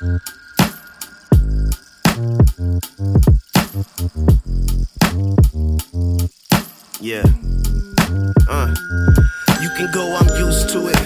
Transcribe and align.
Yeah. 0.00 0.08
Uh. 8.48 8.74
You 9.60 9.68
can 9.76 9.90
go, 9.92 10.16
I'm 10.16 10.26
used 10.38 10.70
to 10.70 10.88
it. 10.88 10.96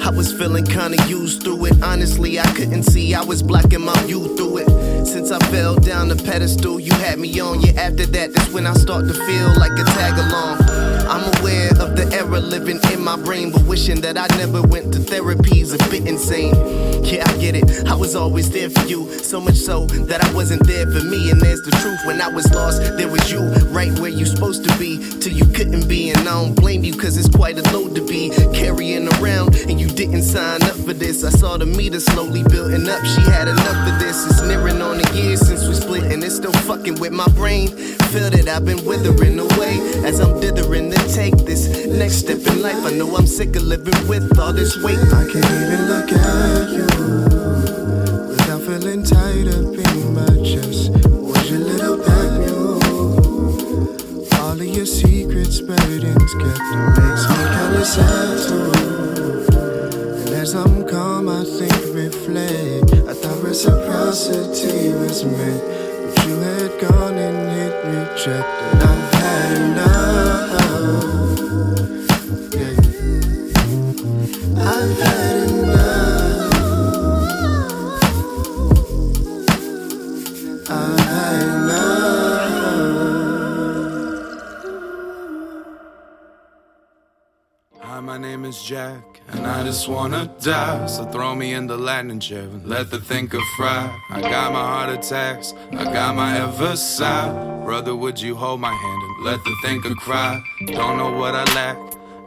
I 0.00 0.10
was 0.10 0.32
feeling 0.32 0.64
kinda 0.64 1.04
used 1.08 1.42
through 1.42 1.64
it. 1.64 1.82
Honestly, 1.82 2.38
I 2.38 2.44
couldn't 2.54 2.84
see, 2.84 3.12
I 3.12 3.24
was 3.24 3.42
blocking 3.42 3.80
my 3.80 4.00
view 4.04 4.36
through 4.36 4.58
it. 4.58 5.04
Since 5.04 5.32
I 5.32 5.40
fell 5.50 5.74
down 5.74 6.06
the 6.06 6.16
pedestal, 6.16 6.78
you 6.78 6.92
had 6.92 7.18
me 7.18 7.40
on. 7.40 7.60
Yeah, 7.60 7.72
after 7.72 8.06
that, 8.06 8.34
that's 8.34 8.52
when 8.52 8.68
I 8.68 8.74
start 8.74 9.08
to 9.08 9.14
feel 9.14 9.48
like 9.58 9.72
a 9.72 9.84
tag 9.84 10.16
along. 10.16 10.93
I'm 11.06 11.24
aware 11.40 11.70
of 11.80 11.96
the 11.96 12.08
error 12.12 12.40
living 12.40 12.80
in 12.92 13.04
my 13.04 13.16
brain, 13.16 13.52
but 13.52 13.62
wishing 13.64 14.00
that 14.00 14.16
I 14.16 14.26
never 14.36 14.62
went 14.62 14.92
to 14.94 14.98
therapy's 14.98 15.72
a 15.72 15.78
bit 15.90 16.06
insane. 16.06 16.54
Yeah, 17.04 17.24
I 17.26 17.36
get 17.36 17.54
it. 17.54 17.86
I 17.86 17.94
was 17.94 18.16
always 18.16 18.50
there 18.50 18.70
for 18.70 18.86
you, 18.86 19.10
so 19.18 19.40
much 19.40 19.56
so 19.56 19.86
that 19.86 20.24
I 20.24 20.32
wasn't 20.32 20.66
there 20.66 20.86
for 20.90 21.04
me. 21.04 21.30
And 21.30 21.40
there's 21.40 21.60
the 21.62 21.72
truth. 21.82 22.00
When 22.06 22.20
I 22.20 22.28
was 22.28 22.50
lost, 22.52 22.80
there 22.96 23.08
was 23.08 23.30
you 23.30 23.40
right 23.70 23.92
where 23.98 24.10
you're 24.10 24.26
supposed 24.26 24.64
to 24.68 24.78
be, 24.78 24.98
till 25.20 25.32
you 25.32 25.44
couldn't 25.52 25.88
be. 25.88 26.10
And 26.10 26.20
I 26.20 26.24
don't 26.24 26.54
blame 26.54 26.84
you, 26.84 26.96
cause 26.96 27.16
it's 27.16 27.28
quite 27.28 27.58
a 27.58 27.72
load 27.72 27.94
to 27.96 28.06
be 28.06 28.30
carrying 28.54 29.08
around. 29.14 29.56
And 29.68 29.80
you 29.80 29.88
didn't 29.88 30.22
sign 30.22 30.62
up 30.62 30.76
for 30.76 30.94
this. 30.94 31.22
I 31.24 31.30
saw 31.30 31.58
the 31.58 31.66
meter 31.66 32.00
slowly 32.00 32.42
building 32.44 32.88
up. 32.88 33.04
She 33.04 33.20
had 33.22 33.48
enough 33.48 33.92
of 33.92 33.98
this. 34.00 34.26
It's 34.26 34.42
nearing 34.42 34.80
on 34.80 35.00
a 35.00 35.12
year 35.12 35.36
since 35.36 35.68
we 35.68 35.74
split, 35.74 36.04
and 36.04 36.24
it's 36.24 36.36
still 36.36 36.52
fucking 36.52 36.98
with 36.98 37.12
my 37.12 37.28
brain. 37.28 37.68
Feel 38.14 38.30
that 38.30 38.48
I've 38.48 38.64
been 38.64 38.84
withering 38.84 39.33
next 42.04 42.18
step 42.18 42.46
in 42.52 42.60
life. 42.60 42.84
I 42.84 42.90
know 42.92 43.16
I'm 43.16 43.26
sick 43.26 43.56
of 43.56 43.62
living 43.62 44.06
with 44.06 44.38
all 44.38 44.52
this 44.52 44.76
weight. 44.84 44.98
I 45.20 45.24
can't 45.32 45.52
even 45.62 45.82
look 45.92 46.12
at 46.12 46.68
you 46.76 46.86
without 48.28 48.60
feeling 48.66 49.02
tired 49.02 49.48
of 49.56 49.72
being 49.72 50.12
my 50.12 50.34
chest. 50.44 50.90
Was 51.08 51.50
your 51.50 51.60
little 51.60 51.96
pet 52.04 52.30
mule? 52.40 52.76
All 54.38 54.52
of 54.52 54.70
your 54.78 54.84
secrets 54.84 55.62
buried 55.62 56.04
and 56.04 56.28
kept. 56.42 56.64
Makes 57.00 57.24
me 57.30 57.40
kinda 57.56 57.84
sad 57.94 58.30
too. 58.48 58.68
And 60.20 60.34
as 60.42 60.54
I'm 60.54 60.86
calm, 60.86 61.30
I 61.30 61.42
think 61.56 61.78
reflect. 62.02 62.90
I 63.08 63.14
thought 63.20 63.40
reciprocity 63.42 64.92
was 65.00 65.24
meant, 65.24 65.62
but 66.04 66.26
you 66.26 66.36
had 66.48 66.70
gone 66.84 67.16
and 67.26 67.38
hit 67.56 67.74
reject. 67.92 68.48
And 68.68 68.82
I've 68.82 68.93
Hi, 87.94 88.00
my 88.00 88.18
name 88.18 88.44
is 88.44 88.60
Jack, 88.60 89.20
and 89.28 89.46
I 89.46 89.62
just 89.62 89.86
wanna 89.86 90.28
die. 90.40 90.84
So 90.86 91.04
throw 91.04 91.32
me 91.36 91.54
in 91.54 91.68
the 91.68 91.76
landing 91.76 92.18
chair 92.18 92.42
and 92.42 92.66
let 92.66 92.90
the 92.90 92.98
thinker 92.98 93.38
fry. 93.56 93.88
I 94.10 94.20
got 94.20 94.52
my 94.52 94.66
heart 94.72 94.90
attacks, 94.90 95.54
I 95.70 95.84
got 95.84 96.16
my 96.16 96.40
ever 96.40 96.74
side. 96.74 97.64
Brother, 97.64 97.94
would 97.94 98.20
you 98.20 98.34
hold 98.34 98.60
my 98.60 98.72
hand 98.72 99.02
and 99.04 99.24
let 99.24 99.38
the 99.44 99.54
thinker 99.62 99.94
cry? 99.94 100.42
Don't 100.66 100.98
know 100.98 101.12
what 101.12 101.36
I 101.36 101.44
lack. 101.54 101.78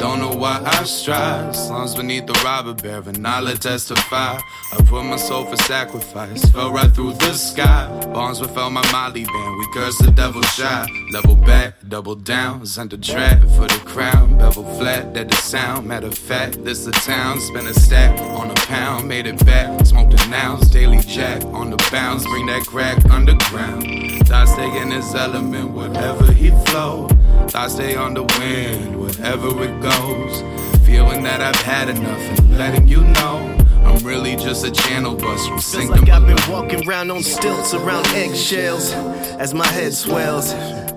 Don't 0.00 0.18
know 0.18 0.32
why 0.32 0.62
I 0.64 0.84
strive. 0.84 1.54
Slums 1.54 1.94
beneath 1.94 2.24
the 2.24 2.32
robber 2.42 2.72
baron, 2.72 3.26
I 3.26 3.40
let 3.40 3.60
testify. 3.60 4.38
I 4.72 4.76
put 4.86 5.04
my 5.04 5.16
soul 5.16 5.44
for 5.44 5.56
sacrifice, 5.64 6.42
fell 6.52 6.72
right 6.72 6.90
through 6.90 7.12
the 7.12 7.34
sky. 7.34 7.86
Bombs 8.14 8.40
without 8.40 8.72
my 8.72 8.80
Molly 8.92 9.26
band, 9.26 9.58
we 9.58 9.66
curse 9.74 9.98
the 9.98 10.10
devil 10.10 10.40
shy. 10.40 10.86
Level 11.12 11.36
back, 11.36 11.74
double 11.86 12.14
down, 12.14 12.64
sent 12.64 12.94
a 12.94 12.98
trap 12.98 13.40
for 13.40 13.68
the 13.68 13.82
crown. 13.84 14.38
Bevel 14.38 14.64
flat, 14.78 15.12
that 15.12 15.28
the 15.28 15.36
sound. 15.36 15.86
Matter 15.86 16.06
of 16.06 16.16
fact, 16.16 16.64
this 16.64 16.86
the 16.86 16.92
town. 16.92 17.38
Spent 17.38 17.68
a 17.68 17.78
stack 17.78 18.18
on 18.20 18.50
a 18.50 18.54
pound, 18.54 19.06
made 19.06 19.26
it 19.26 19.44
back. 19.44 19.84
Smoked 19.84 20.14
an 20.24 20.32
ounce, 20.32 20.70
daily 20.70 21.00
jack 21.00 21.44
on 21.44 21.68
the 21.68 21.88
bounce. 21.92 22.24
Bring 22.24 22.46
that 22.46 22.62
crack 22.66 23.04
underground. 23.10 23.84
Thoughts 24.26 24.52
stay 24.52 24.80
in 24.80 24.92
his 24.92 25.14
element, 25.14 25.72
whatever 25.72 26.32
he 26.32 26.52
flow. 26.64 27.06
Thoughts 27.50 27.74
stay 27.74 27.96
on 27.96 28.14
the 28.14 28.22
wind, 28.22 28.96
wherever 28.96 29.48
it 29.64 29.80
goes. 29.82 30.40
Feeling 30.86 31.24
that 31.24 31.40
I've 31.40 31.60
had 31.62 31.88
enough 31.88 32.20
and 32.38 32.56
letting 32.56 32.86
you 32.86 33.02
know. 33.02 33.56
I'm 33.84 34.06
really 34.06 34.36
just 34.36 34.64
a 34.64 34.70
channel 34.70 35.16
bus 35.16 35.48
from 35.48 35.58
Feels 35.58 35.90
like 35.90 36.08
I've 36.08 36.24
been 36.24 36.38
walking 36.48 36.88
around 36.88 37.10
on 37.10 37.24
stilts 37.24 37.74
around 37.74 38.06
eggshells 38.08 38.92
as 39.40 39.52
my 39.52 39.66
head 39.66 39.92
swells. 39.92 40.52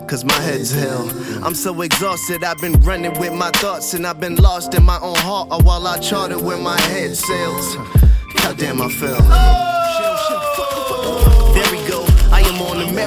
Cause 0.08 0.24
my 0.24 0.40
head's 0.42 0.72
hell. 0.72 1.10
I'm 1.44 1.56
so 1.56 1.82
exhausted, 1.82 2.44
I've 2.44 2.62
been 2.62 2.80
running 2.82 3.20
with 3.20 3.34
my 3.34 3.50
thoughts, 3.56 3.96
and 3.96 4.06
I've 4.06 4.20
been 4.20 4.36
lost 4.36 4.76
in 4.76 4.84
my 4.84 5.00
own 5.00 5.16
heart 5.16 5.50
while 5.64 5.88
I 5.88 5.98
charted 5.98 6.40
where 6.40 6.60
my 6.60 6.80
head 6.82 7.18
sails. 7.18 7.76
Goddamn, 8.36 8.80
I 8.80 8.90
fell. 8.90 9.73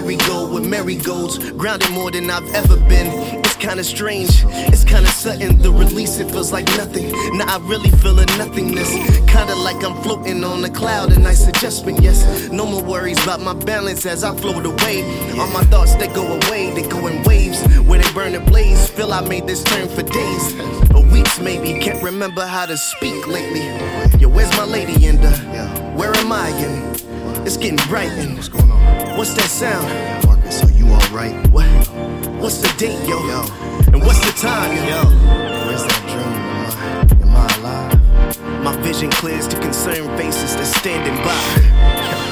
Merry-go 0.01 0.53
with 0.53 0.67
marigolds, 0.67 1.39
grounded 1.53 1.91
more 1.91 2.11
than 2.11 2.31
I've 2.31 2.49
ever 2.55 2.77
been. 2.77 3.09
It's 3.41 3.57
kinda 3.57 3.83
strange, 3.83 4.45
it's 4.73 4.85
kinda 4.85 5.09
sudden. 5.09 5.63
The 5.63 5.73
release, 5.73 6.19
it 6.19 6.31
feels 6.31 6.53
like 6.53 6.67
nothing. 6.77 7.11
Now 7.39 7.57
I 7.57 7.59
really 7.67 7.91
feel 8.03 8.19
a 8.19 8.27
nothingness. 8.37 8.91
Kinda 9.27 9.55
like 9.55 9.83
I'm 9.83 9.97
floating 10.03 10.45
on 10.45 10.63
a 10.65 10.69
cloud, 10.69 11.13
a 11.13 11.19
nice 11.19 11.47
adjustment, 11.49 12.03
yes. 12.03 12.19
No 12.51 12.67
more 12.67 12.83
worries 12.83 13.23
about 13.23 13.41
my 13.41 13.55
balance 13.55 14.05
as 14.05 14.23
I 14.23 14.35
float 14.37 14.67
away. 14.67 14.97
All 15.39 15.49
my 15.49 15.65
thoughts, 15.73 15.95
they 15.95 16.09
go 16.09 16.27
away, 16.27 16.73
they 16.75 16.87
go 16.87 17.07
in 17.07 17.23
waves 17.23 17.59
where 17.87 17.99
they 17.99 18.13
burn 18.13 18.35
a 18.35 18.41
blaze. 18.41 18.89
Feel 18.91 19.15
I 19.15 19.23
made 19.23 19.47
this 19.47 19.63
turn 19.63 19.89
for 19.89 20.03
days, 20.03 20.45
or 20.95 21.03
weeks 21.11 21.41
maybe. 21.41 21.81
Can't 21.81 22.03
remember 22.03 22.45
how 22.45 22.67
to 22.67 22.77
speak 22.77 23.27
lately. 23.27 23.65
Yo, 24.21 24.29
where's 24.29 24.55
my 24.59 24.65
lady 24.65 25.07
and 25.07 25.25
uh, 25.25 25.33
where 25.97 26.15
am 26.17 26.33
I? 26.33 26.49
And 26.49 26.97
it's 27.47 27.57
getting 27.57 27.77
bright. 27.89 28.11
What's 28.35 28.49
going 28.49 28.71
on? 28.71 29.17
What's 29.17 29.33
that 29.35 29.49
sound? 29.49 29.87
Marcus, 30.27 30.65
are 30.65 30.73
you 30.73 30.89
alright? 30.89 31.35
What? 31.51 31.67
What's 32.43 32.59
the 32.59 32.73
date, 32.77 32.99
yo? 33.09 33.25
Yo. 33.29 33.43
And 33.93 34.03
what's 34.03 34.19
the 34.27 34.33
time, 34.37 34.77
yo? 34.77 35.05
Where's 35.67 35.85
that 35.85 36.03
dream? 36.11 37.23
Am 37.23 37.31
I, 37.31 37.37
am 37.37 37.37
I 37.37 37.57
alive? 37.59 38.65
My 38.65 38.77
vision 38.83 39.11
clears 39.11 39.47
to 39.49 39.61
concerned 39.61 40.09
faces 40.19 40.57
that's 40.57 40.75
standing 40.77 41.17
by. 41.25 42.26